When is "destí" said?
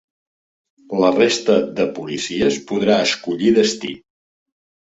3.63-3.93